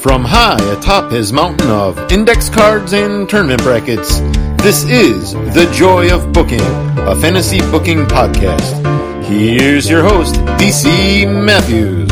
[0.00, 4.20] From high atop his mountain of index cards and tournament brackets,
[4.62, 8.82] this is The Joy of Booking, a fantasy booking podcast.
[9.24, 12.08] Here's your host, DC Matthews.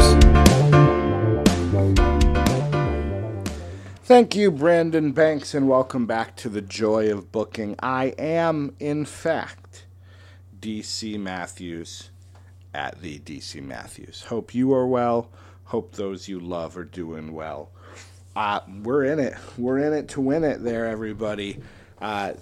[4.03, 7.75] Thank you, Brandon Banks, and welcome back to The Joy of Booking.
[7.83, 9.87] I am, in fact,
[10.61, 12.11] DC Matthews
[12.75, 14.25] at the DC Matthews.
[14.25, 15.31] Hope you are well.
[15.65, 17.71] Hope those you love are doing well
[18.39, 19.35] uh, we're in it.
[19.57, 21.59] We're in it to win it there, everybody.
[22.01, 22.35] Uh,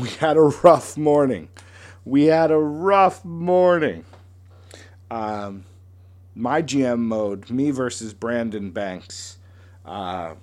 [0.00, 1.48] we had a rough morning.
[2.04, 4.04] We had a rough morning.
[5.10, 5.64] Um,
[6.36, 9.38] my GM mode, me versus Brandon Banks.
[9.84, 10.34] Uh,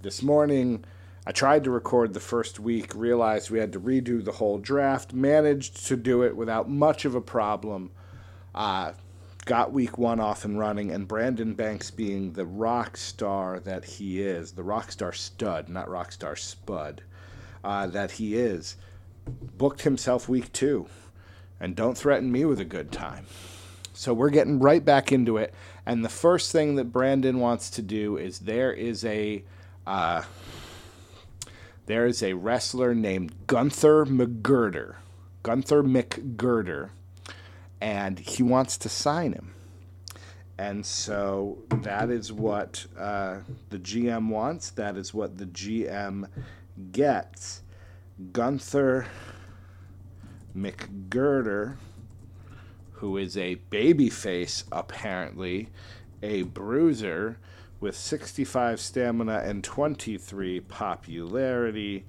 [0.00, 0.86] this morning,
[1.26, 5.12] I tried to record the first week, realized we had to redo the whole draft,
[5.12, 7.90] managed to do it without much of a problem.
[8.54, 8.92] Uh,
[9.46, 14.20] got week one off and running, and Brandon Banks being the rock star that he
[14.20, 17.02] is, the rock star stud, not rock star spud,
[17.64, 18.76] uh, that he is,
[19.56, 20.86] booked himself week two.
[21.58, 23.26] And don't threaten me with a good time.
[23.94, 25.54] So we're getting right back into it.
[25.86, 29.42] And the first thing that Brandon wants to do is there is a.
[29.86, 30.24] Uh,
[31.86, 34.96] there is a wrestler named Gunther McGirder.
[35.44, 36.90] Gunther McGirder
[37.80, 39.54] and he wants to sign him.
[40.58, 43.38] And so that is what uh,
[43.68, 44.70] the GM wants.
[44.70, 46.28] That is what the GM
[46.92, 47.62] gets.
[48.32, 49.06] Gunther
[50.56, 51.76] McGirder,
[52.92, 55.68] who is a babyface, apparently,
[56.22, 57.38] a bruiser
[57.78, 62.06] with 65 stamina and 23 popularity,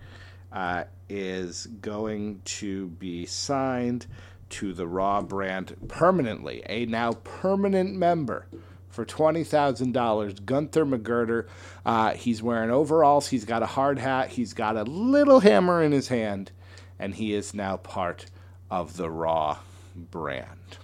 [0.54, 4.08] uh, is going to be signed
[4.50, 8.48] to the Raw brand permanently, a now permanent member
[8.90, 10.46] for $20,000.
[10.46, 11.46] Gunther McGirder.
[11.86, 15.92] Uh, he's wearing overalls, he's got a hard hat, he's got a little hammer in
[15.92, 16.52] his hand,
[16.98, 18.26] and he is now part
[18.72, 19.60] of the Raw
[19.96, 20.78] brand.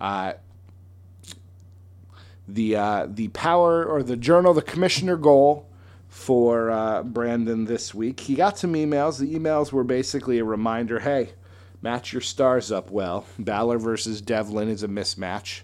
[0.00, 0.34] Uh,
[2.48, 5.66] the uh, the power or the journal, the commissioner goal
[6.08, 8.20] for uh, Brandon this week.
[8.20, 9.18] He got some emails.
[9.18, 11.30] The emails were basically a reminder, hey
[11.86, 13.24] match your stars up well.
[13.38, 15.60] Balor versus Devlin is a mismatch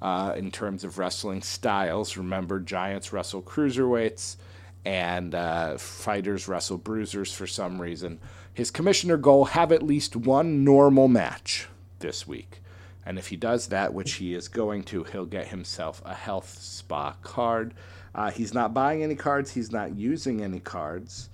[0.00, 2.16] uh, in terms of wrestling styles.
[2.16, 4.36] Remember, Giants wrestle cruiserweights
[4.84, 8.20] and uh, fighters wrestle bruisers for some reason.
[8.52, 11.66] His commissioner goal have at least one normal match
[11.98, 12.60] this week.
[13.04, 16.56] And if he does that, which he is going to, he'll get himself a health
[16.60, 17.74] spa card.
[18.14, 21.30] Uh, he's not buying any cards, he's not using any cards.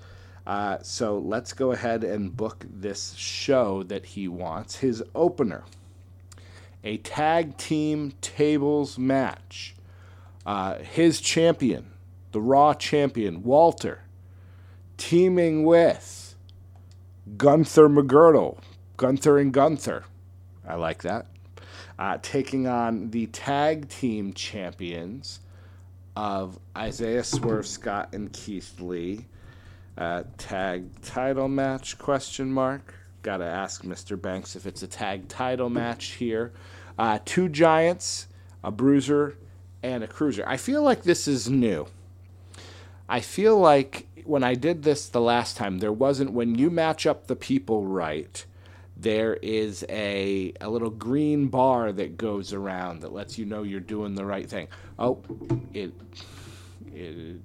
[0.50, 4.74] Uh, so let's go ahead and book this show that he wants.
[4.74, 5.62] His opener
[6.82, 9.76] a tag team tables match.
[10.44, 11.92] Uh, his champion,
[12.32, 14.02] the Raw champion, Walter,
[14.96, 16.34] teaming with
[17.36, 18.58] Gunther McGirdle.
[18.96, 20.02] Gunther and Gunther.
[20.66, 21.26] I like that.
[21.96, 25.38] Uh, taking on the tag team champions
[26.16, 29.26] of Isaiah Swerve Scott and Keith Lee
[30.00, 32.94] uh, tag title match question mark.
[33.22, 36.52] Gotta ask mr banks if it's a tag title match here.
[36.98, 38.26] Uh, two giants
[38.64, 39.36] a bruiser
[39.82, 40.44] and a cruiser.
[40.46, 41.86] I feel like this is new.
[43.08, 47.06] I feel like when i did this the last time there wasn't when you match
[47.06, 48.44] up the people right
[49.00, 53.80] there is a, a little green bar that goes around that lets you know you're
[53.80, 54.68] doing the right thing.
[54.98, 55.22] Oh
[55.72, 55.92] it
[56.94, 57.40] it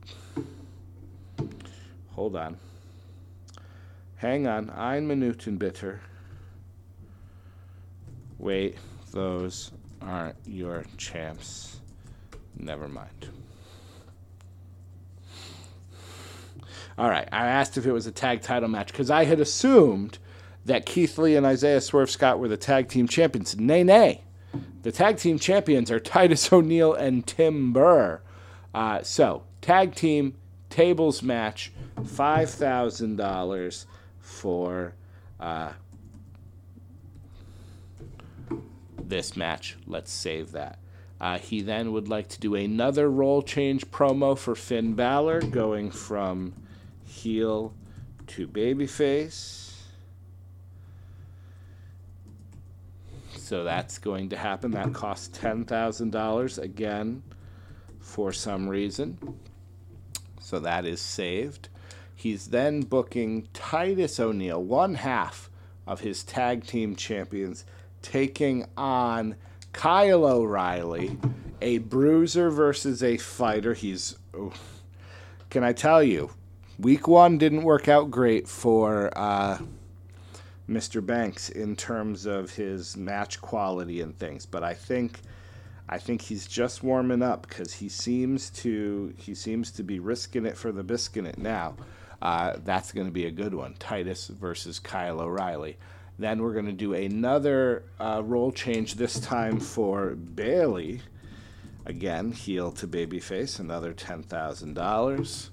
[2.16, 2.58] Hold on.
[4.16, 4.70] Hang on.
[4.70, 6.00] Ein Minuten bitter.
[8.40, 8.78] Wait,
[9.12, 9.72] those
[10.02, 11.80] aren't your champs.
[12.58, 13.30] Never mind.
[16.98, 20.18] All right, I asked if it was a tag title match because I had assumed
[20.64, 23.58] that Keith Lee and Isaiah Swerve Scott were the tag team champions.
[23.60, 24.22] Nay, nay.
[24.84, 28.22] The tag team champions are Titus O'Neil and Tim Burr.
[28.74, 30.36] Uh, so, tag team
[30.76, 33.86] tables match $5,000
[34.20, 34.94] for
[35.40, 35.72] uh,
[39.02, 39.78] this match.
[39.88, 40.80] Let's save that.
[41.22, 45.92] Uh, he then would like to do another role change promo for Finn Balor, going
[45.92, 46.54] from
[47.06, 47.74] heel
[48.28, 49.72] to babyface.
[53.38, 54.72] So that's going to happen.
[54.72, 57.24] That costs $10,000 again
[58.02, 59.18] for some reason.
[60.46, 61.70] So that is saved.
[62.14, 65.50] He's then booking Titus O'Neil, one half
[65.88, 67.66] of his tag team champions,
[68.04, 69.38] taking on
[69.74, 71.18] Kyle O'Reilly,
[71.64, 73.74] a bruiser versus a fighter.
[73.74, 74.20] He's
[75.50, 76.30] can I tell you,
[76.78, 79.58] week one didn't work out great for uh,
[80.70, 81.04] Mr.
[81.04, 85.22] Banks in terms of his match quality and things, but I think
[85.88, 90.46] I think he's just warming up because he seems to he seems to be risking
[90.46, 91.76] it for the biscuit now.
[92.22, 93.76] Uh, that's going to be a good one.
[93.78, 95.78] Titus versus Kyle O'Reilly.
[96.18, 101.02] Then we're going to do another uh, role change this time for Bayley.
[101.86, 105.52] Again, heel to babyface, another ten thousand dollars.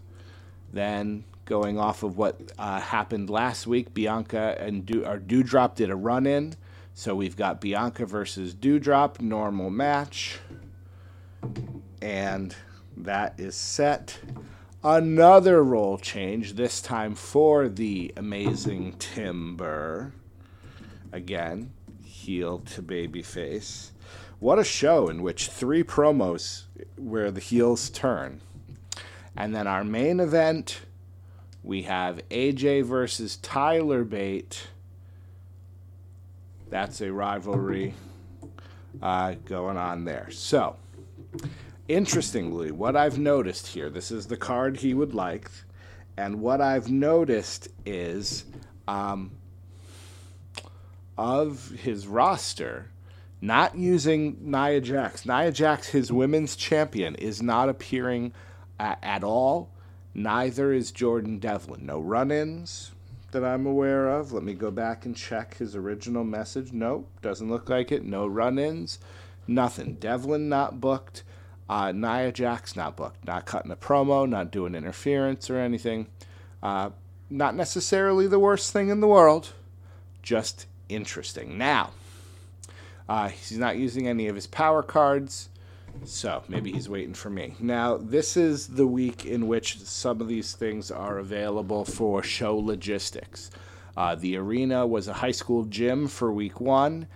[0.72, 5.90] Then going off of what uh, happened last week, Bianca and Do- or Doudrop did
[5.90, 6.54] a run in.
[6.94, 10.38] So we've got Bianca versus Doudrop, normal match.
[12.00, 12.54] And
[12.96, 14.18] that is set.
[14.84, 20.12] Another role change, this time for the amazing Tim Burr.
[21.12, 21.72] Again,
[22.04, 23.90] heel to babyface.
[24.38, 26.64] What a show in which three promos
[26.96, 28.40] where the heels turn.
[29.36, 30.80] And then our main event,
[31.62, 34.66] we have AJ versus Tyler Bate.
[36.72, 37.92] That's a rivalry
[39.02, 40.30] uh, going on there.
[40.30, 40.76] So,
[41.86, 45.50] interestingly, what I've noticed here, this is the card he would like,
[46.16, 48.46] and what I've noticed is
[48.88, 49.32] um,
[51.18, 52.86] of his roster,
[53.42, 55.26] not using Nia Jax.
[55.26, 58.32] Nia Jax, his women's champion, is not appearing
[58.80, 59.68] at all.
[60.14, 61.84] Neither is Jordan Devlin.
[61.84, 62.92] No run ins
[63.32, 64.32] that I'm aware of.
[64.32, 66.72] Let me go back and check his original message.
[66.72, 68.04] Nope, doesn't look like it.
[68.04, 68.98] No run ins.
[69.46, 69.94] Nothing.
[69.94, 71.24] Devlin not booked.
[71.68, 73.26] Uh, Nia Jax not booked.
[73.26, 76.06] Not cutting a promo, not doing interference or anything.
[76.62, 76.90] Uh,
[77.28, 79.52] not necessarily the worst thing in the world,
[80.22, 81.56] just interesting.
[81.56, 81.90] Now,
[83.08, 85.48] uh, he's not using any of his power cards.
[86.04, 87.54] So maybe he's waiting for me.
[87.60, 92.56] Now, this is the week in which some of these things are available for show
[92.56, 93.50] logistics.
[93.96, 97.06] Uh, the arena was a high school gym for week one,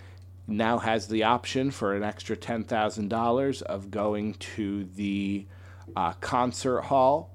[0.47, 5.45] now has the option for an extra $10,000 of going to the
[5.95, 7.33] uh, concert hall.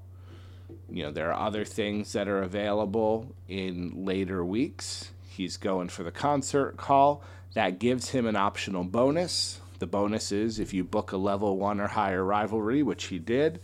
[0.89, 5.11] You know, there are other things that are available in later weeks.
[5.27, 7.23] He's going for the concert hall.
[7.53, 11.81] That gives him an optional bonus the bonus is if you book a level one
[11.81, 13.59] or higher rivalry, which he did,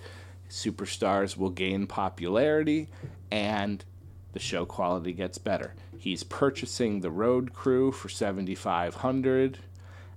[0.50, 2.89] superstars will gain popularity
[3.31, 3.86] and
[4.33, 5.75] the show quality gets better.
[5.98, 9.60] He's purchasing the road crew for 7500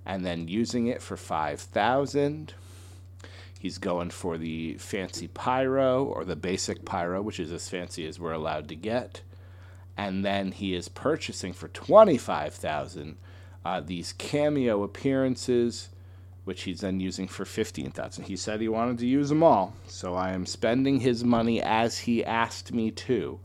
[0.05, 2.53] and then using it for 5000
[3.57, 8.19] He's going for the fancy pyro or the basic pyro, which is as fancy as
[8.19, 9.21] we're allowed to get.
[9.95, 13.15] And then he is purchasing for 25000
[13.63, 15.87] uh, these cameo appearances
[16.43, 18.25] which he's then using for 15,000.
[18.25, 21.99] He said he wanted to use them all, so I am spending his money as
[21.99, 23.39] he asked me to.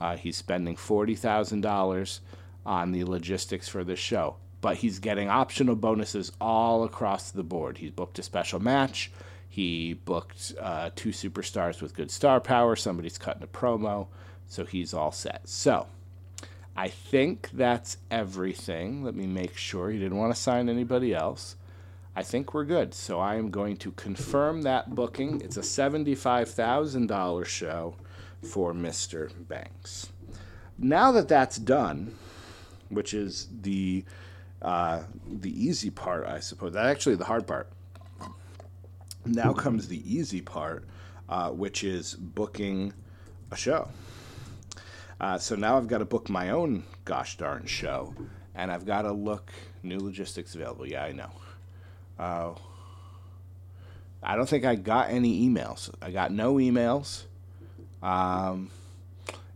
[0.00, 2.20] Uh, he's spending $40,000
[2.64, 7.78] on the logistics for this show, but he's getting optional bonuses all across the board.
[7.78, 9.10] He's booked a special match.
[9.48, 12.76] He booked uh, two superstars with good star power.
[12.76, 14.08] Somebody's cutting a promo,
[14.46, 15.48] so he's all set.
[15.48, 15.86] So,
[16.76, 19.02] I think that's everything.
[19.02, 19.90] Let me make sure.
[19.90, 21.56] He didn't want to sign anybody else.
[22.18, 22.94] I think we're good.
[22.94, 25.42] So I am going to confirm that booking.
[25.42, 27.94] It's a $75,000 show
[28.42, 29.30] for Mr.
[29.46, 30.08] Banks.
[30.78, 32.14] Now that that's done,
[32.88, 34.04] which is the
[34.62, 36.74] uh, the easy part, I suppose.
[36.74, 37.68] Actually the hard part.
[39.26, 40.84] Now comes the easy part,
[41.28, 42.94] uh, which is booking
[43.50, 43.88] a show.
[45.20, 48.14] Uh, so now I've got to book my own gosh darn show,
[48.54, 50.86] and I've got to look new logistics available.
[50.86, 51.30] Yeah, I know.
[52.18, 52.52] Uh,
[54.22, 55.90] I don't think I got any emails.
[56.02, 57.24] I got no emails.
[58.02, 58.70] Um,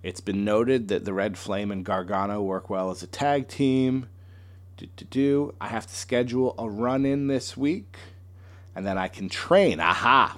[0.03, 4.09] it's been noted that the Red Flame and Gargano work well as a tag team.
[4.77, 5.55] Do, do, do.
[5.61, 7.97] I have to schedule a run in this week,
[8.75, 9.81] and then I can train.
[9.81, 10.37] Aha!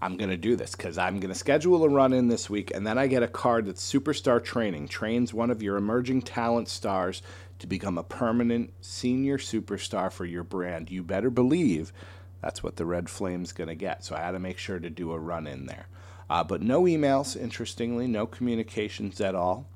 [0.00, 2.72] I'm going to do this because I'm going to schedule a run in this week,
[2.74, 6.68] and then I get a card that's Superstar Training, trains one of your emerging talent
[6.68, 7.20] stars
[7.58, 10.90] to become a permanent senior superstar for your brand.
[10.90, 11.92] You better believe
[12.40, 14.04] that's what the Red Flame's going to get.
[14.04, 15.86] So I had to make sure to do a run in there.
[16.30, 19.66] Uh, but no emails, interestingly, no communications at all.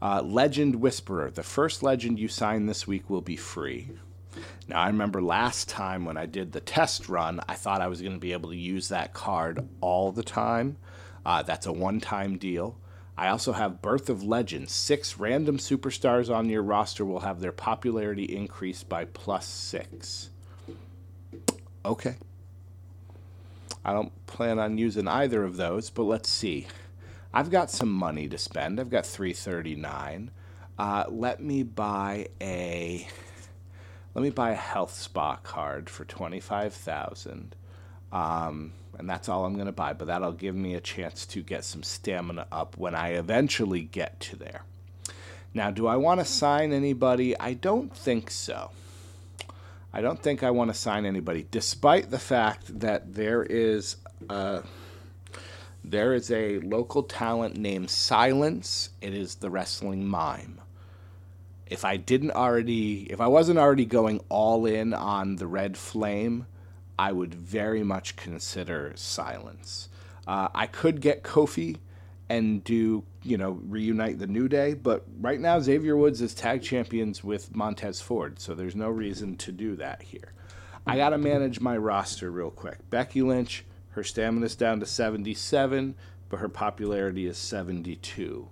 [0.00, 1.30] Uh, legend Whisperer.
[1.30, 3.90] The first legend you sign this week will be free.
[4.68, 8.02] Now, I remember last time when I did the test run, I thought I was
[8.02, 10.76] going to be able to use that card all the time.
[11.24, 12.78] Uh, that's a one time deal.
[13.18, 14.72] I also have Birth of Legends.
[14.72, 20.30] Six random superstars on your roster will have their popularity increased by plus six.
[21.84, 22.16] Okay.
[23.84, 26.66] I don't plan on using either of those, but let's see.
[27.32, 28.80] I've got some money to spend.
[28.80, 30.30] I've got 339.
[30.78, 33.08] Uh, let me buy a
[34.14, 37.54] let me buy a health spa card for 25,000.
[38.16, 41.42] Um, and that's all I'm going to buy, but that'll give me a chance to
[41.42, 44.62] get some stamina up when I eventually get to there.
[45.52, 47.38] Now, do I want to sign anybody?
[47.38, 48.70] I don't think so.
[49.92, 53.96] I don't think I want to sign anybody, despite the fact that there is
[54.30, 54.62] a,
[55.84, 58.90] there is a local talent named Silence.
[59.00, 60.60] It is the wrestling mime
[61.66, 66.46] if I didn't already, if I wasn't already going all in on the Red Flame,
[66.98, 69.88] I would very much consider Silence.
[70.26, 71.78] Uh, I could get Kofi
[72.28, 76.62] and do, you know, reunite the New Day, but right now Xavier Woods is tag
[76.62, 80.32] champions with Montez Ford, so there's no reason to do that here.
[80.86, 82.78] I got to manage my roster real quick.
[82.90, 85.94] Becky Lynch, her stamina's down to 77,
[86.28, 88.48] but her popularity is 72.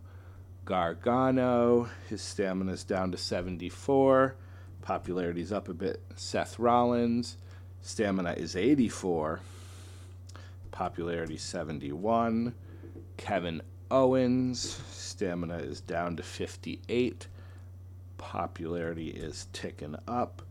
[0.64, 4.36] Gargano, his stamina's down to 74.
[4.82, 6.02] Popularity's up a bit.
[6.16, 7.36] Seth Rollins,
[7.84, 9.40] stamina is 84.
[10.72, 12.54] Popularity 71.
[13.16, 17.28] Kevin Owens, stamina is down to 58.
[18.16, 20.42] Popularity is ticking up.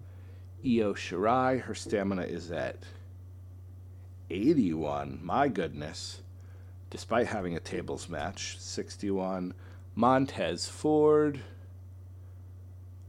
[0.64, 2.78] Io Shirai, her stamina is at
[4.30, 5.20] 81.
[5.22, 6.22] My goodness.
[6.92, 9.56] Despite having a tables match, 61.
[9.96, 11.42] Montez Ford.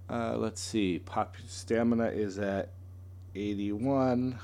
[0.09, 0.99] Uh, let's see.
[0.99, 2.71] Pop- stamina is at
[3.35, 4.39] 81.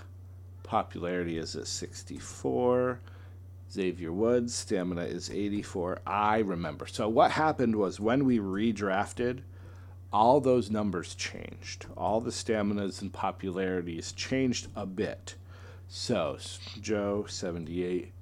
[0.62, 3.00] Popularity is at 64.
[3.72, 6.00] Xavier Woods, stamina is 84.
[6.06, 6.86] I remember.
[6.86, 9.40] So, what happened was when we redrafted,
[10.12, 11.86] all those numbers changed.
[11.96, 15.36] All the staminas and popularities changed a bit.
[15.86, 16.38] So,
[16.80, 18.12] Joe, 78,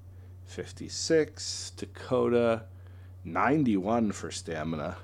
[0.45, 1.73] 56.
[1.77, 2.63] Dakota,
[3.25, 4.97] 91 for stamina.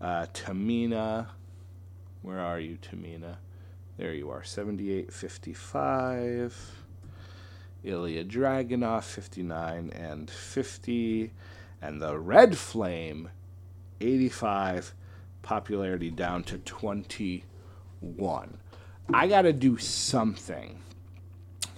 [0.00, 1.28] Uh, Tamina,
[2.22, 3.36] where are you, Tamina?
[3.96, 6.78] There you are, 78 55.
[7.84, 11.32] Ilja Dragunov, 59 and 50.
[11.80, 13.30] And the Red Flame,
[14.00, 14.94] 85.
[15.42, 18.58] Popularity down to 21.
[19.12, 20.78] I got to do something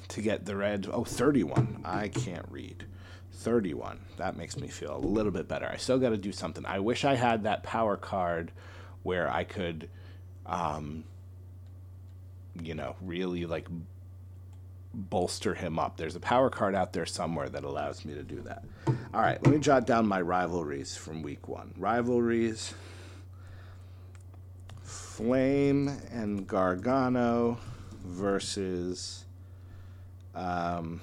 [0.09, 0.87] to get the red.
[0.93, 1.81] Oh, 31.
[1.85, 2.85] I can't read.
[3.33, 4.01] 31.
[4.19, 5.67] That makes me feel a little bit better.
[5.67, 6.65] I still got to do something.
[6.65, 8.53] I wish I had that power card
[9.03, 9.89] where I could,
[10.47, 11.05] um,
[12.63, 13.67] you know, really like
[14.93, 15.97] bolster him up.
[15.97, 18.65] There's a power card out there somewhere that allows me to do that.
[18.87, 21.75] All right, let me jot down my rivalries from week one.
[21.77, 22.75] Rivalries
[24.83, 27.59] Flame and Gargano
[28.05, 29.25] versus.
[30.35, 31.01] Um,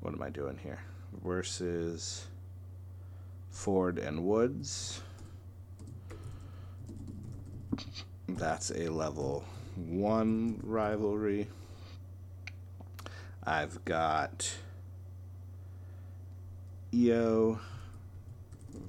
[0.00, 0.80] what am I doing here?
[1.24, 2.26] Versus
[3.50, 5.00] Ford and Woods.
[8.28, 9.44] That's a level
[9.76, 11.48] one rivalry.
[13.44, 14.54] I've got
[16.94, 17.60] Io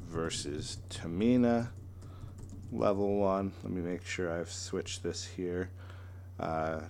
[0.07, 1.69] versus Tamina,
[2.71, 3.51] level one.
[3.63, 5.69] Let me make sure I've switched this here.
[6.39, 6.81] Uh,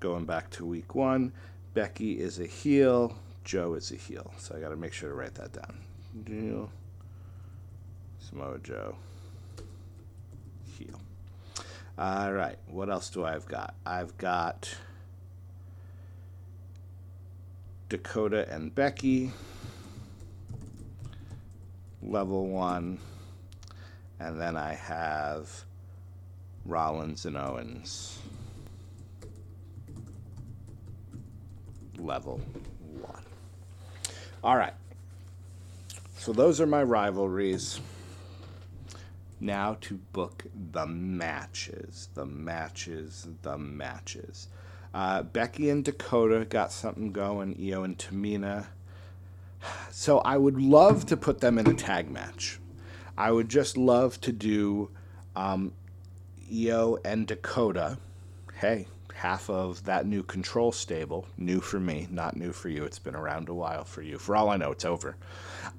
[0.00, 1.32] going back to week one,
[1.74, 3.18] Becky is a heel.
[3.44, 4.32] Joe is a heel.
[4.38, 5.78] So I got to make sure to write that down.
[8.20, 8.96] Samoa Joe.
[12.02, 12.58] All right.
[12.66, 13.76] What else do I've got?
[13.86, 14.74] I've got
[17.88, 19.30] Dakota and Becky.
[22.02, 22.98] Level one.
[24.18, 25.48] And then I have
[26.64, 28.18] Rollins and Owens.
[31.98, 32.40] level
[33.00, 33.22] one.
[34.42, 34.74] All right.
[36.16, 37.78] So those are my rivalries.
[39.42, 42.10] Now to book the matches.
[42.14, 44.46] The matches, the matches.
[44.94, 48.66] Uh, Becky and Dakota got something going, Io and Tamina.
[49.90, 52.60] So I would love to put them in a tag match.
[53.18, 54.90] I would just love to do
[55.34, 55.72] um,
[56.48, 57.98] Io and Dakota.
[58.54, 62.84] Hey, half of that new control stable, new for me, not new for you.
[62.84, 64.18] It's been around a while for you.
[64.18, 65.16] For all I know, it's over.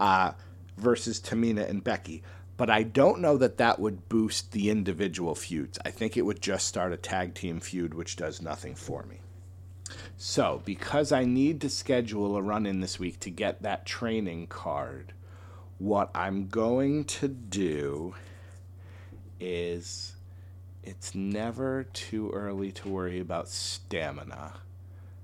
[0.01, 0.33] Uh,
[0.77, 2.23] versus Tamina and Becky.
[2.55, 5.79] But I don't know that that would boost the individual feuds.
[5.83, 9.19] I think it would just start a tag team feud, which does nothing for me.
[10.17, 14.47] So, because I need to schedule a run in this week to get that training
[14.47, 15.13] card,
[15.79, 18.15] what I'm going to do
[19.39, 20.15] is
[20.83, 24.53] it's never too early to worry about stamina.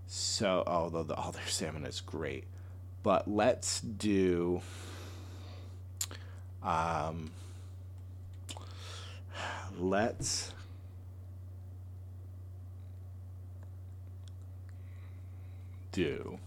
[0.08, 2.46] So, although the, all their stamina is great,
[3.04, 4.62] but let's do.
[6.64, 7.32] Um,
[9.78, 10.54] let's
[15.92, 16.40] do.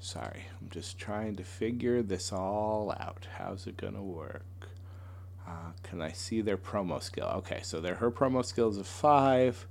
[0.00, 3.26] Sorry, I'm just trying to figure this all out.
[3.36, 4.44] How's it gonna work?
[5.46, 7.26] Uh, can I see their promo skill?
[7.36, 9.66] Okay, so their her promo skill is a five.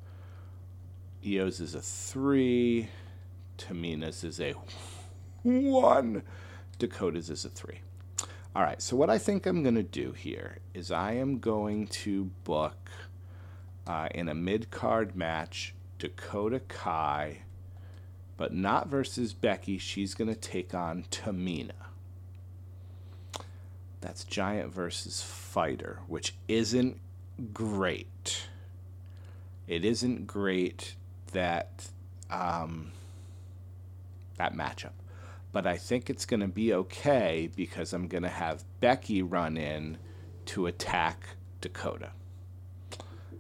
[1.26, 2.90] Io's is a three.
[3.58, 4.54] Tamina's is a
[5.44, 6.24] one.
[6.80, 7.80] Dakota's is a three.
[8.58, 11.86] All right, so what I think I'm going to do here is I am going
[11.90, 12.90] to book
[13.86, 17.44] uh, in a mid card match Dakota Kai,
[18.36, 19.78] but not versus Becky.
[19.78, 21.74] She's going to take on Tamina.
[24.02, 26.98] That's Giant versus Fighter, which isn't
[27.54, 28.48] great.
[29.68, 30.96] It isn't great
[31.32, 31.90] that
[32.32, 32.92] um,
[34.38, 34.94] that matchup
[35.58, 39.58] but I think it's going to be okay because I'm going to have Becky run
[39.58, 39.98] in
[40.46, 41.30] to attack
[41.62, 42.12] Dakota.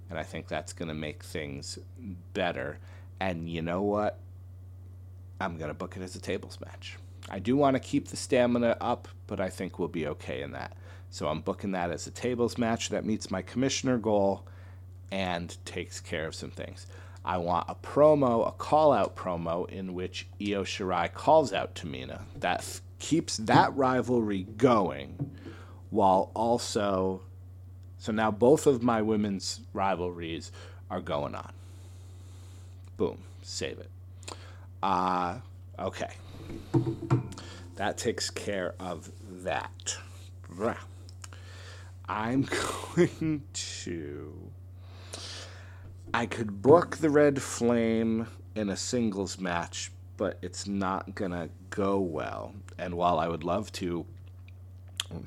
[0.09, 1.77] And I think that's going to make things
[2.33, 2.79] better.
[3.19, 4.17] And you know what?
[5.39, 6.97] I'm going to book it as a tables match.
[7.29, 10.53] I do want to keep the stamina up, but I think we'll be okay in
[10.53, 10.75] that.
[11.11, 14.43] So I'm booking that as a tables match that meets my commissioner goal
[15.11, 16.87] and takes care of some things.
[17.25, 22.21] I want a promo, a call out promo in which Io Shirai calls out Tamina.
[22.39, 25.31] That f- keeps that rivalry going
[25.89, 27.21] while also.
[27.97, 30.51] So now both of my women's rivalries
[30.89, 31.51] are going on.
[32.95, 33.89] Boom, save it.
[34.81, 35.39] Uh,
[35.77, 36.13] okay.
[37.75, 39.11] That takes care of
[39.43, 39.97] that.
[42.07, 42.47] I'm
[42.95, 44.46] going to
[46.13, 51.99] I could book the Red Flame in a singles match, but it's not gonna go
[51.99, 52.53] well.
[52.77, 54.05] And while I would love to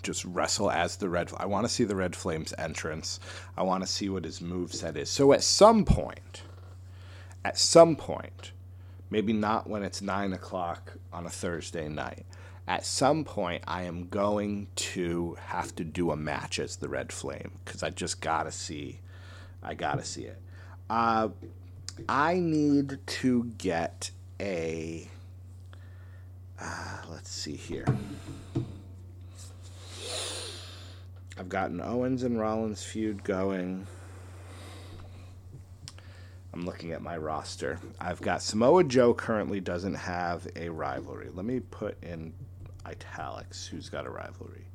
[0.02, 3.20] just wrestle as the Red, I want to see the Red Flame's entrance.
[3.56, 5.10] I want to see what his move set is.
[5.10, 6.42] So at some point,
[7.44, 8.52] at some point,
[9.10, 12.26] maybe not when it's nine o'clock on a Thursday night.
[12.68, 17.12] At some point, I am going to have to do a match as the Red
[17.12, 19.00] Flame because I just gotta see,
[19.62, 20.40] I gotta see it.
[20.90, 21.28] Uh,
[22.08, 25.08] I need to get a.
[26.60, 27.86] Uh, let's see here.
[31.38, 33.86] I've got an Owens and Rollins feud going.
[36.52, 37.78] I'm looking at my roster.
[38.00, 41.28] I've got Samoa Joe currently doesn't have a rivalry.
[41.32, 42.32] Let me put in
[42.84, 44.66] italics who's got a rivalry.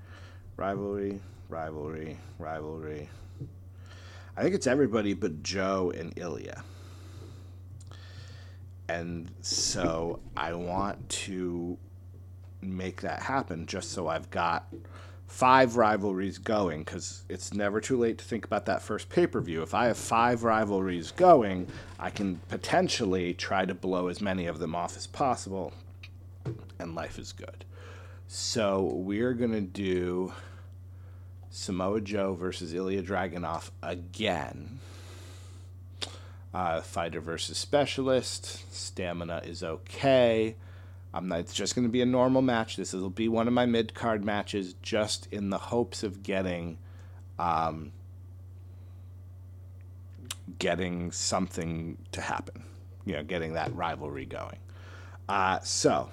[0.56, 3.10] Rivalry, rivalry, rivalry,
[4.38, 6.62] I think it's everybody but Joe and Ilja.
[8.88, 11.78] And so I want to
[12.62, 14.68] make that happen just so I've got
[15.28, 19.42] five rivalries going because it's never too late to think about that first pay per
[19.42, 19.62] view.
[19.62, 21.68] If I have five rivalries going,
[22.00, 25.74] I can potentially try to blow as many of them off as possible,
[26.80, 27.66] and life is good.
[28.28, 30.34] So we're going to do
[31.56, 34.80] Samoa Joe versus Ilja Dragunov again.
[36.54, 38.74] Uh, fighter versus specialist.
[38.74, 40.58] Stamina is okay.
[41.14, 42.76] I'm it's just going to be a normal match.
[42.76, 46.78] This will be one of my mid card matches, just in the hopes of getting,
[47.40, 47.94] um,
[50.60, 52.66] getting something to happen.
[53.06, 54.60] You know, getting that rivalry going.
[55.30, 56.10] Uh, so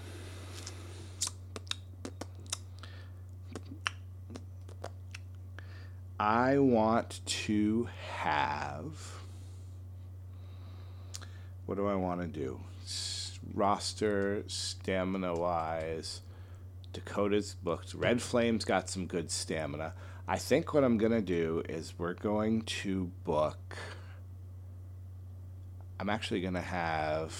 [6.23, 7.89] I want to
[8.21, 8.95] have.
[11.67, 12.61] What do I want to do?
[13.53, 16.21] Roster, stamina wise.
[16.93, 17.95] Dakota's booked.
[17.95, 19.95] Red Flame's got some good stamina.
[20.29, 23.77] I think what I'm going to do is we're going to book.
[25.99, 27.37] I'm actually going to have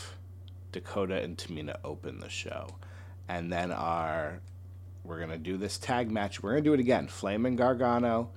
[0.73, 2.67] Dakota and Tamina open the show.
[3.29, 4.41] And then our.
[5.05, 6.43] We're going to do this tag match.
[6.43, 7.07] We're going to do it again.
[7.07, 8.31] Flame and Gargano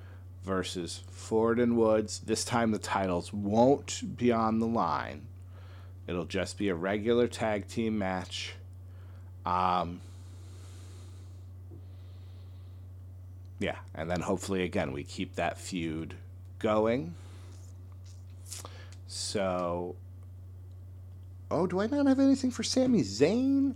[0.46, 2.20] versus Ford and Woods.
[2.20, 5.28] This time the titles won't be on the line.
[6.08, 8.54] It'll just be a regular tag team match.
[9.46, 10.02] Um,
[13.60, 16.16] yeah, and then hopefully again we keep that feud
[16.60, 17.16] going.
[19.08, 19.96] So,
[21.50, 23.76] oh, do I not have anything for Sami Zayn?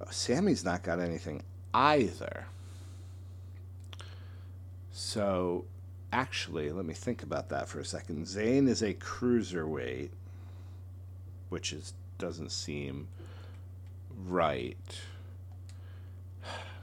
[0.00, 2.46] Oh, Sami's not got anything either.
[4.98, 5.64] So
[6.12, 8.26] actually, let me think about that for a second.
[8.26, 10.10] Zayn is a cruiserweight,
[11.50, 13.06] which is doesn't seem
[14.26, 15.00] right.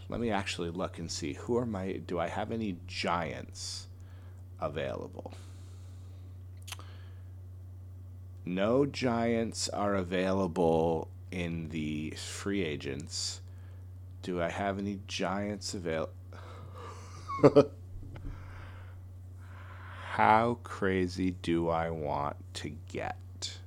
[0.08, 2.02] Let me actually look and see who are my.
[2.08, 3.88] Do I have any giants
[4.62, 5.34] available?
[8.46, 13.42] No giants are available in the free agents.
[14.22, 16.14] Do I have any giants available?
[20.16, 23.58] How crazy do I want to get?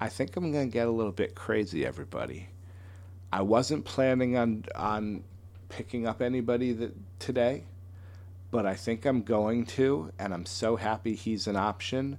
[0.00, 2.48] I think I'm going to get a little bit crazy, everybody.
[3.32, 5.22] I wasn't planning on on
[5.68, 7.62] picking up anybody that today,
[8.50, 12.18] but I think I'm going to, and I'm so happy he's an option.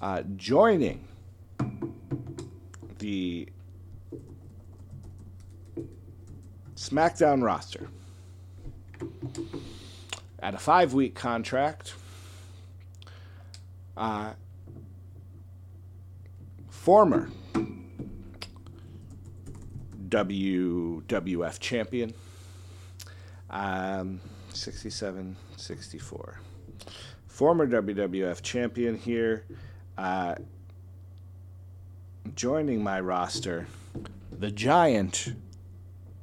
[0.00, 1.06] Uh, joining
[2.98, 3.48] the
[6.74, 7.86] SmackDown roster
[10.40, 11.94] at a five week contract.
[13.96, 14.32] Uh,
[16.68, 17.28] former
[20.08, 22.14] WWF champion,
[23.50, 24.20] um,
[24.52, 26.40] 67 64.
[27.26, 29.44] Former WWF champion here,
[29.96, 30.34] uh,
[32.34, 33.66] joining my roster,
[34.30, 35.34] the Giant.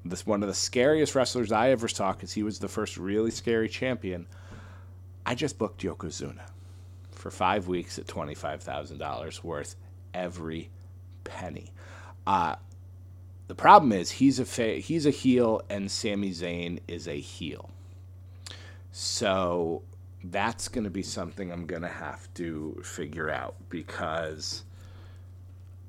[0.06, 3.32] This one of the scariest wrestlers I ever saw because he was the first really
[3.32, 4.28] scary champion.
[5.26, 6.42] I just booked Yokozuna
[7.20, 9.76] for five weeks at twenty five thousand dollars worth
[10.14, 10.70] every
[11.24, 11.72] penny.
[12.26, 12.56] Uh,
[13.48, 17.70] the problem is he's a fa- he's a heel and Sami Zayn is a heel.
[18.92, 19.84] So
[20.24, 24.64] that's going to be something I'm going to have to figure out because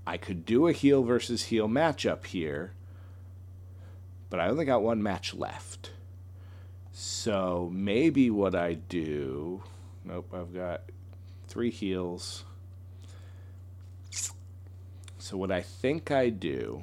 [0.06, 2.72] I could do a heel versus heel matchup here,
[4.30, 5.92] but I only got one match left.
[6.92, 9.62] So maybe what I do,
[10.04, 10.82] nope, I've got
[11.50, 12.44] three heels.
[15.18, 16.82] So what I think I do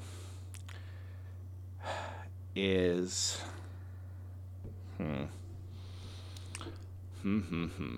[2.55, 3.41] is
[4.97, 5.23] hmm
[7.21, 7.95] hmm hmm hmm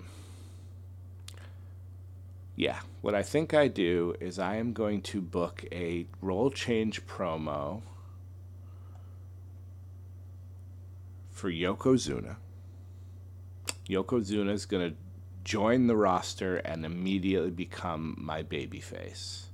[2.56, 7.06] yeah, what I think I do is I am going to book a role change
[7.06, 7.80] promo
[11.30, 12.36] for Yokozuna.
[13.88, 14.96] Yokozuna is going to
[15.50, 19.46] join the roster and immediately become my babyface.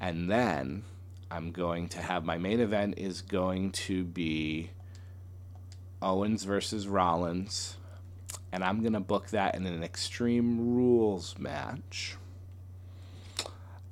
[0.00, 0.84] And then
[1.28, 4.70] I'm going to have my main event is going to be
[6.00, 7.78] Owens versus Rollins.
[8.52, 12.14] And I'm going to book that in an Extreme Rules match.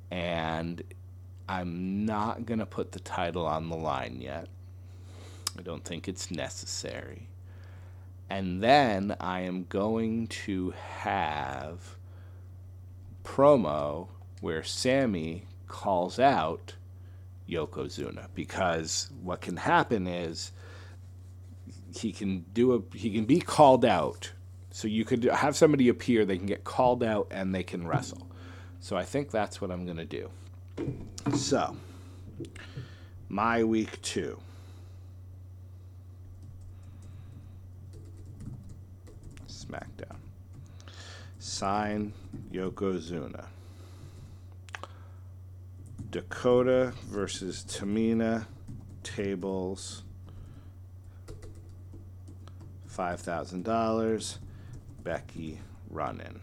[0.09, 0.81] And
[1.49, 4.47] I'm not going to put the title on the line yet.
[5.57, 7.29] I don't think it's necessary.
[8.29, 11.97] And then I am going to have
[13.23, 14.09] promo
[14.41, 16.75] where Sami calls out
[17.49, 20.51] Yokozuna because what can happen is
[21.95, 24.31] he can do a he can be called out.
[24.71, 28.27] So you could have somebody appear, they can get called out and they can wrestle.
[28.79, 30.29] So I think that's what I'm going to do.
[31.35, 31.75] So,
[33.27, 34.39] my week 2.
[39.67, 40.17] SmackDown.
[41.39, 42.13] Sign
[42.51, 43.45] Yokozuna.
[46.09, 48.45] Dakota versus Tamina.
[49.03, 50.03] Tables.
[52.89, 54.37] $5,000.
[55.03, 56.39] Becky running.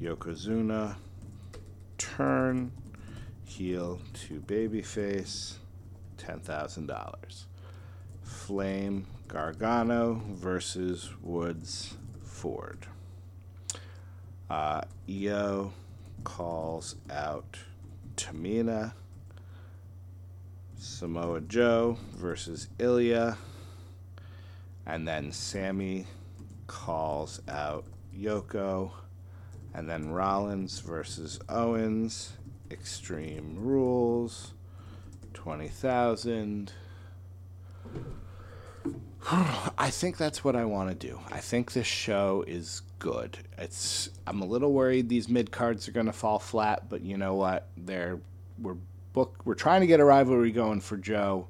[0.00, 0.96] Yokozuna.
[1.96, 2.70] Turn.
[3.44, 5.54] Heel to babyface.
[6.18, 7.44] $10,000.
[8.22, 12.86] Flame Gargano versus Woods Ford.
[14.48, 15.72] Uh, Io
[16.24, 17.58] calls out
[18.16, 18.94] Tamina.
[20.78, 23.36] Samoa Joe versus Ilja.
[24.86, 26.06] And then Sami
[26.66, 27.84] calls out
[28.16, 28.92] Yoko.
[29.74, 32.32] And then Rollins versus Owens.
[32.70, 34.54] Extreme Rules.
[35.34, 36.72] 20,000.
[39.30, 41.20] I think that's what I want to do.
[41.30, 43.38] I think this show is good.
[43.56, 47.16] It's I'm a little worried these mid cards are going to fall flat, but you
[47.16, 47.68] know what?
[47.76, 48.20] They're
[48.60, 48.76] we're
[49.12, 51.48] book we're trying to get a rivalry going for Joe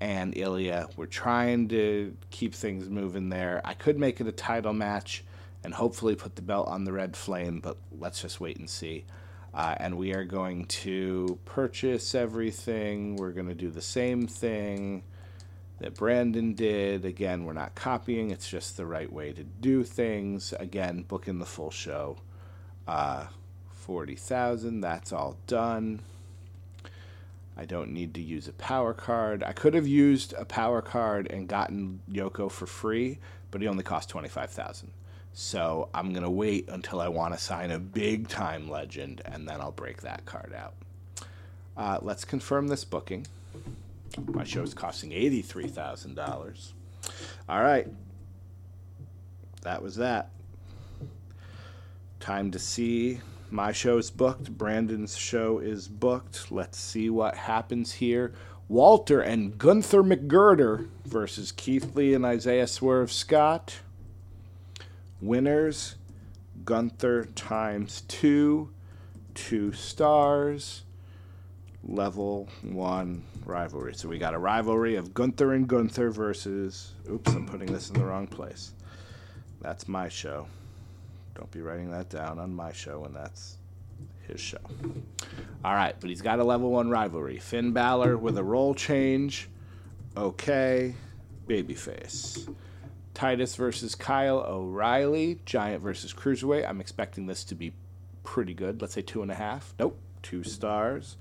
[0.00, 0.90] and Ilja.
[0.96, 3.60] We're trying to keep things moving there.
[3.64, 5.24] I could make it a title match
[5.64, 9.04] and hopefully put the belt on the Red Flame, but let's just wait and see.
[9.52, 13.16] Uh, and we are going to purchase everything.
[13.16, 15.02] We're going to do the same thing
[15.78, 17.04] that Brandon did.
[17.04, 20.52] Again, we're not copying, it's just the right way to do things.
[20.58, 22.18] Again, booking the full show.
[22.86, 23.26] Uh,
[23.72, 26.00] 40,000, that's all done.
[27.56, 29.42] I don't need to use a power card.
[29.42, 33.18] I could have used a power card and gotten Yoko for free,
[33.50, 34.92] but he only cost 25,000.
[35.32, 39.48] So I'm going to wait until I want to sign a big time legend and
[39.48, 40.74] then I'll break that card out.
[41.76, 43.26] Uh, let's confirm this booking.
[44.32, 46.72] My show is costing $83,000.
[47.48, 47.86] All right.
[49.62, 50.30] That was that.
[52.20, 54.56] Time to see my show is booked.
[54.56, 56.50] Brandon's show is booked.
[56.52, 58.34] Let's see what happens here.
[58.68, 63.78] Walter and Gunther McGirder versus Keith Lee and Isaiah Swerve Scott.
[65.20, 65.96] Winners
[66.64, 68.70] Gunther times two,
[69.34, 70.82] two stars,
[71.84, 73.94] level one rivalry.
[73.94, 76.92] So we got a rivalry of Gunther and Gunther versus.
[77.10, 78.72] Oops, I'm putting this in the wrong place.
[79.60, 80.46] That's my show.
[81.34, 83.58] Don't be writing that down on my show when that's
[84.26, 84.58] his show.
[85.64, 87.38] All right, but he's got a level one rivalry.
[87.38, 89.48] Finn Balor with a role change.
[90.16, 90.94] Okay.
[91.46, 92.54] Babyface.
[93.14, 95.40] Titus versus Kyle O'Reilly.
[95.44, 96.68] Giant versus Cruiserweight.
[96.68, 97.72] I'm expecting this to be
[98.22, 98.80] pretty good.
[98.80, 99.74] Let's say two and a half.
[99.78, 99.98] Nope.
[100.22, 101.16] Two stars.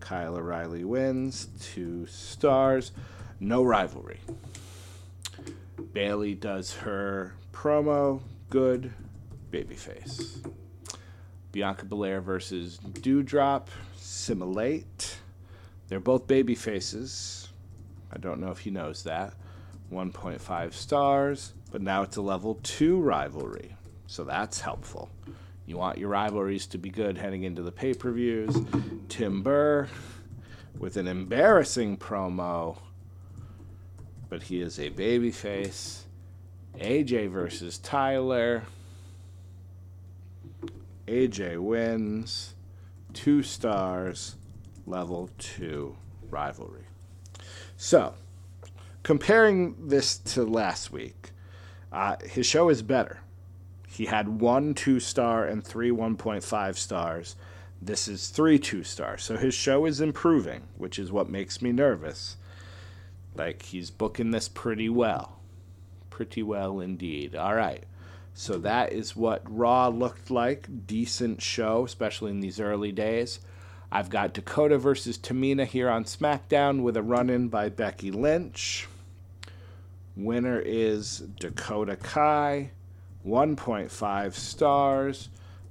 [0.00, 1.48] Kyle O'Reilly wins.
[1.60, 2.92] Two stars.
[3.40, 4.20] No rivalry.
[5.92, 8.20] Bayley does her promo.
[8.50, 8.92] Good
[9.50, 10.46] babyface.
[11.52, 15.16] Bianca Belair versus Doudrop, Simulate.
[15.88, 17.48] They're both baby faces.
[18.12, 19.34] I don't know if he knows that.
[19.92, 23.74] 1.5 stars, but now it's a level 2 rivalry.
[24.06, 25.10] So that's helpful.
[25.66, 28.56] You want your rivalries to be good heading into the pay per views.
[29.08, 29.88] Tim Burr
[30.78, 32.78] with an embarrassing promo,
[34.28, 36.02] but he is a babyface.
[36.78, 38.62] AJ versus Tyler.
[41.08, 42.54] AJ wins.
[43.12, 44.36] Two stars,
[44.86, 45.96] level two
[46.30, 46.84] rivalry.
[47.76, 48.14] So,
[49.02, 51.30] comparing this to last week,
[51.90, 53.20] uh, his show is better.
[53.96, 57.34] He had one two star and three 1.5 stars.
[57.80, 59.22] This is three two stars.
[59.22, 62.36] So his show is improving, which is what makes me nervous.
[63.34, 65.38] Like, he's booking this pretty well.
[66.10, 67.34] Pretty well indeed.
[67.34, 67.84] All right.
[68.34, 70.68] So that is what Raw looked like.
[70.86, 73.40] Decent show, especially in these early days.
[73.90, 78.88] I've got Dakota versus Tamina here on SmackDown with a run in by Becky Lynch.
[80.14, 82.72] Winner is Dakota Kai.
[83.26, 85.28] 1.5 stars,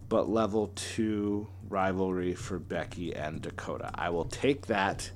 [0.10, 3.90] but level 2 rivalry for Becky and Dakota.
[3.96, 5.10] I will take that.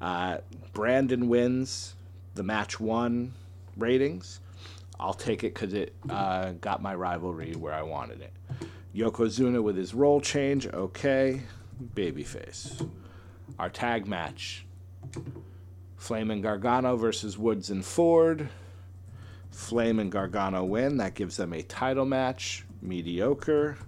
[0.00, 0.38] Uh,
[0.72, 1.94] Brandon wins
[2.34, 3.32] the match one
[3.76, 4.40] ratings.
[4.98, 8.32] I'll take it because it uh, got my rivalry where I wanted it.
[8.94, 11.42] Yokozuna with his role change, okay.
[11.94, 12.88] Babyface.
[13.58, 14.66] Our tag match
[15.96, 18.48] Flame and Gargano versus Woods and Ford.
[19.54, 20.96] Flame and Gargano win.
[20.96, 22.64] That gives them a title match.
[22.82, 23.78] Mediocre.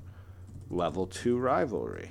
[0.70, 2.11] Level 2 rivalry.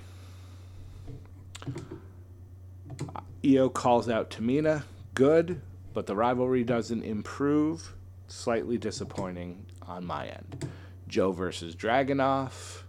[3.46, 4.84] Io calls out Tamina.
[5.14, 5.62] Good,
[5.94, 7.94] but the rivalry doesn't improve.
[8.28, 10.70] Slightly disappointing on my end.
[11.08, 12.82] Joe versus Dragunov.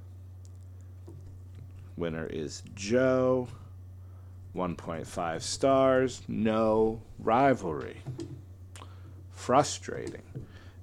[1.96, 3.48] Winner is Joe.
[4.54, 6.22] 1.5 stars.
[6.26, 8.02] No rivalry.
[9.30, 10.22] Frustrating.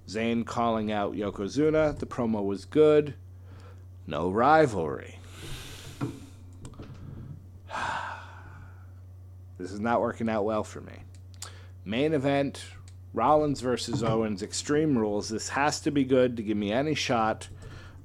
[0.08, 1.98] Zayn calling out Yokozuna.
[1.98, 3.16] The promo was good.
[4.06, 5.20] No rivalry.
[9.58, 11.00] this is not working out well for me.
[11.86, 12.63] Main event
[13.13, 15.30] Rollins versus Owens Extreme Rules.
[15.30, 17.48] This has to be good to give me any shot.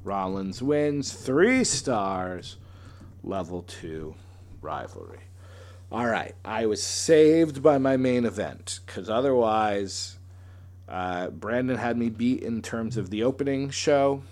[0.04, 1.12] Rollins wins.
[1.12, 2.56] Three stars.
[3.24, 4.14] Level two
[4.60, 5.20] rivalry.
[5.90, 6.34] All right.
[6.44, 10.17] I was saved by my main event because otherwise,
[10.88, 14.22] uh, Brandon had me beat in terms of the opening show.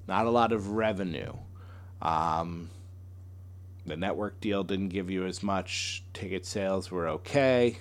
[0.07, 1.33] not a lot of revenue
[2.01, 2.69] um,
[3.85, 6.03] the network deal didn't give you as much.
[6.13, 7.77] Ticket sales were okay.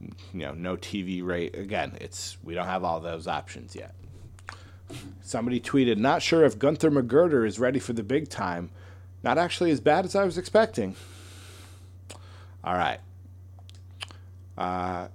[0.00, 1.56] You know, no TV rate.
[1.56, 3.94] Again, it's we don't have all those options yet.
[5.22, 8.70] Somebody tweeted, "Not sure if Gunther McGirder is ready for the big time.
[9.22, 10.94] Not actually as bad as I was expecting."
[12.62, 13.00] All right.
[14.56, 15.08] Uh,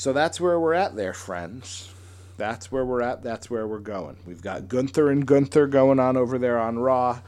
[0.00, 1.92] So that's where we're at there, friends.
[2.38, 3.22] That's where we're at.
[3.22, 4.16] That's where we're going.
[4.24, 7.20] We've got Gunther and Gunther going on over there on Raw.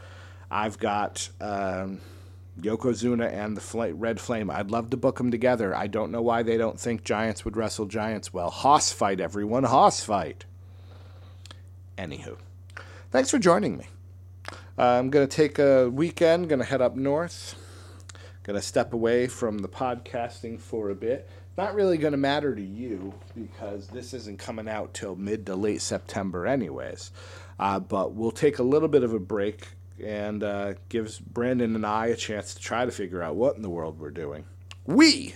[0.50, 2.00] I've got um,
[2.58, 4.50] Yokozuna and the Red Flame.
[4.50, 5.76] I'd love to book them together.
[5.76, 8.48] I don't know why they don't think Giants would wrestle Giants well.
[8.48, 9.64] Hoss fight, everyone.
[9.64, 10.46] Hoss fight.
[11.98, 12.38] Anywho,
[13.10, 13.88] thanks for joining me.
[14.78, 17.54] Uh, I'm going to take a weekend, going to head up north,
[18.44, 21.28] going to step away from the podcasting for a bit.
[21.56, 25.54] Not really going to matter to you because this isn't coming out till mid to
[25.54, 27.10] late September, anyways.
[27.58, 29.68] Uh, but we'll take a little bit of a break
[30.02, 33.62] and uh, gives Brandon and I a chance to try to figure out what in
[33.62, 34.44] the world we're doing.
[34.86, 35.34] We,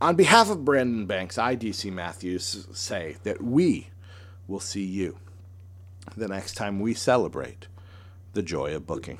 [0.00, 3.90] on behalf of Brandon Banks, I, DC Matthews, say that we
[4.48, 5.18] will see you
[6.16, 7.68] the next time we celebrate
[8.32, 9.18] the joy of booking.